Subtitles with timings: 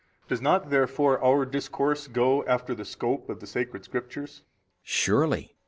[0.27, 4.39] Does not therefore our discourse go after the scope of the sacred Scriptures?
[4.39, 4.45] B.
[4.81, 5.55] Surely.